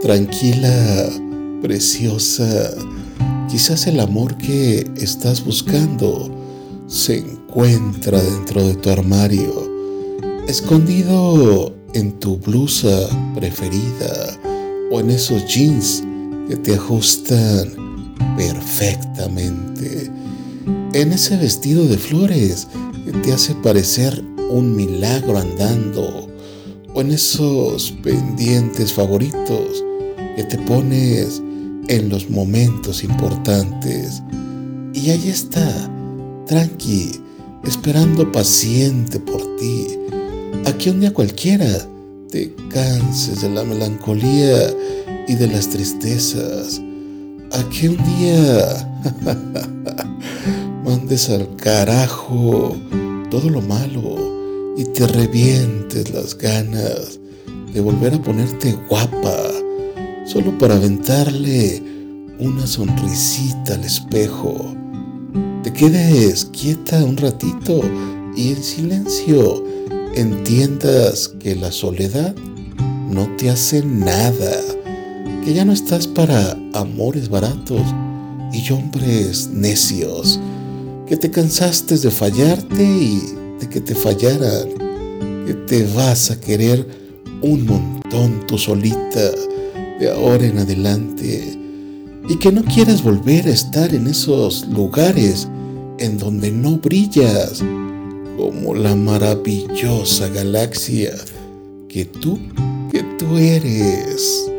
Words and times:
Tranquila, 0.00 1.10
preciosa, 1.60 2.70
quizás 3.50 3.88
el 3.88 3.98
amor 3.98 4.36
que 4.38 4.88
estás 4.96 5.44
buscando 5.44 6.30
se 6.86 7.18
encuentra 7.18 8.22
dentro 8.22 8.62
de 8.62 8.74
tu 8.74 8.90
armario, 8.90 9.68
escondido 10.46 11.74
en 11.94 12.12
tu 12.20 12.36
blusa 12.36 13.08
preferida 13.34 14.38
o 14.92 15.00
en 15.00 15.10
esos 15.10 15.44
jeans 15.52 16.04
que 16.48 16.54
te 16.54 16.76
ajustan 16.76 18.14
perfectamente, 18.36 20.12
en 20.92 21.12
ese 21.12 21.36
vestido 21.38 21.84
de 21.86 21.98
flores 21.98 22.68
que 23.04 23.10
te 23.18 23.32
hace 23.32 23.52
parecer 23.56 24.24
un 24.48 24.76
milagro 24.76 25.38
andando, 25.38 26.28
o 26.94 27.00
en 27.00 27.10
esos 27.10 27.90
pendientes 28.00 28.92
favoritos 28.92 29.84
que 30.38 30.44
te 30.44 30.58
pones 30.58 31.42
en 31.88 32.10
los 32.10 32.30
momentos 32.30 33.02
importantes. 33.02 34.22
Y 34.94 35.10
ahí 35.10 35.30
está, 35.30 35.68
tranqui, 36.46 37.10
esperando 37.64 38.30
paciente 38.30 39.18
por 39.18 39.40
ti. 39.56 39.88
Aquí 40.64 40.90
un 40.90 41.00
día 41.00 41.12
cualquiera 41.12 41.66
te 42.30 42.54
canses 42.70 43.42
de 43.42 43.50
la 43.50 43.64
melancolía 43.64 44.72
y 45.26 45.34
de 45.34 45.48
las 45.48 45.70
tristezas. 45.70 46.80
Aquí 47.50 47.88
un 47.88 47.96
día 47.96 49.00
mandes 50.84 51.30
al 51.30 51.56
carajo 51.56 52.76
todo 53.28 53.50
lo 53.50 53.60
malo 53.60 54.74
y 54.76 54.84
te 54.84 55.04
revientes 55.04 56.14
las 56.14 56.38
ganas 56.38 57.18
de 57.74 57.80
volver 57.80 58.14
a 58.14 58.22
ponerte 58.22 58.76
guapa 58.88 59.47
solo 60.28 60.56
para 60.58 60.76
aventarle 60.76 61.82
una 62.38 62.66
sonrisita 62.66 63.74
al 63.74 63.84
espejo. 63.84 64.74
Te 65.62 65.72
quedes 65.72 66.44
quieta 66.46 67.02
un 67.02 67.16
ratito 67.16 67.80
y 68.36 68.50
en 68.50 68.62
silencio 68.62 69.64
entiendas 70.14 71.28
que 71.28 71.56
la 71.56 71.72
soledad 71.72 72.34
no 73.10 73.26
te 73.36 73.48
hace 73.48 73.82
nada, 73.82 74.52
que 75.44 75.54
ya 75.54 75.64
no 75.64 75.72
estás 75.72 76.06
para 76.06 76.58
amores 76.74 77.30
baratos 77.30 77.82
y 78.52 78.70
hombres 78.70 79.48
necios, 79.48 80.38
que 81.06 81.16
te 81.16 81.30
cansaste 81.30 81.96
de 81.96 82.10
fallarte 82.10 82.84
y 82.84 83.22
de 83.60 83.68
que 83.68 83.80
te 83.80 83.94
fallaran, 83.94 84.68
que 85.46 85.54
te 85.66 85.86
vas 85.94 86.30
a 86.30 86.38
querer 86.38 86.86
un 87.40 87.64
montón 87.64 88.46
tú 88.46 88.58
solita 88.58 89.30
de 89.98 90.10
ahora 90.10 90.46
en 90.46 90.58
adelante 90.58 91.58
y 92.28 92.36
que 92.36 92.52
no 92.52 92.62
quieres 92.62 93.02
volver 93.02 93.46
a 93.46 93.50
estar 93.50 93.94
en 93.94 94.06
esos 94.06 94.66
lugares 94.68 95.48
en 95.98 96.18
donde 96.18 96.50
no 96.50 96.76
brillas 96.76 97.62
como 98.36 98.74
la 98.74 98.94
maravillosa 98.94 100.28
galaxia 100.28 101.12
que 101.88 102.04
tú, 102.04 102.38
que 102.92 103.02
tú 103.18 103.36
eres. 103.36 104.50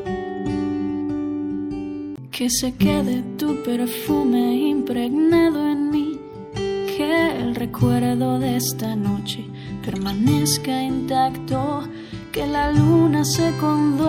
Que 2.32 2.50
se 2.50 2.74
quede 2.74 3.24
tu 3.38 3.62
perfume 3.64 4.56
impregnado 4.70 5.70
en 5.70 5.92
mí, 5.92 6.20
que 6.56 7.32
el 7.40 7.56
recuerdo 7.56 8.40
de 8.40 8.58
esta 8.58 8.96
noche 8.96 9.46
permanezca 9.86 10.84
intacto 10.84 11.84
que 12.32 12.46
la 12.46 12.72
luna 12.72 13.24
se 13.26 13.52
conduela 13.60 14.09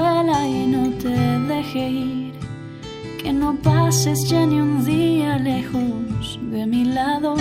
no 3.51 3.56
pases 3.56 4.29
ya 4.29 4.47
ni 4.47 4.61
un 4.61 4.84
día 4.84 5.37
lejos 5.37 6.39
de 6.53 6.67
mi 6.67 6.84
lado, 6.84 7.34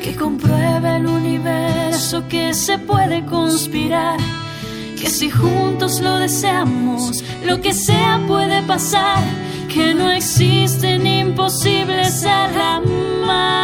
que 0.00 0.14
compruebe 0.14 0.96
el 0.96 1.06
universo 1.06 2.22
que 2.28 2.54
se 2.54 2.78
puede 2.78 3.24
conspirar, 3.24 4.18
que 5.00 5.08
si 5.08 5.30
juntos 5.30 6.00
lo 6.00 6.18
deseamos, 6.18 7.24
lo 7.44 7.60
que 7.60 7.72
sea 7.74 8.20
puede 8.28 8.62
pasar, 8.62 9.24
que 9.68 9.92
no 9.92 10.08
existen 10.12 11.04
imposibles 11.04 12.24
al 12.24 12.56
amar. 12.60 13.63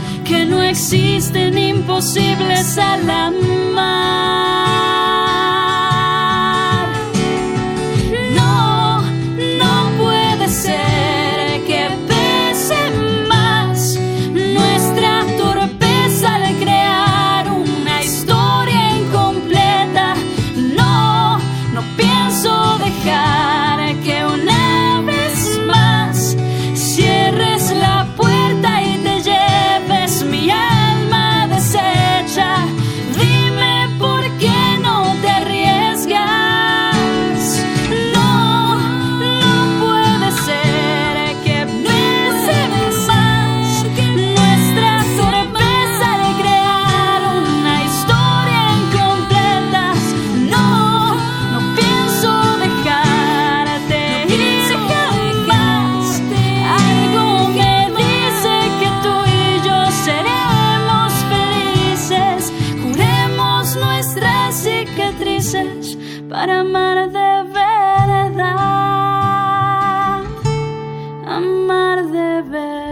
que 0.23 0.45
no 0.45 0.61
existen 0.61 1.57
imposibles 1.57 2.77
al 2.77 3.09
amar. 3.09 4.60
para 66.31 66.61
amar 66.61 67.09
de 67.09 67.43
verdad, 67.51 68.53
amar 71.27 72.05
de 72.05 72.41
verdad. 72.43 72.90